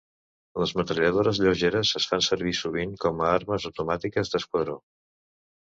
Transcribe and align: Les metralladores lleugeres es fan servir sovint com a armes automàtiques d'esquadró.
Les 0.61 0.71
metralladores 0.79 1.41
lleugeres 1.43 1.91
es 2.01 2.09
fan 2.13 2.25
servir 2.29 2.53
sovint 2.63 2.97
com 3.05 3.21
a 3.21 3.29
armes 3.35 3.71
automàtiques 3.71 4.33
d'esquadró. 4.37 4.81